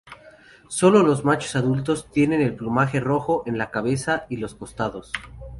[0.67, 5.11] Sólo los machos adultos tienen el plumaje rojo en la cabeza y los costados.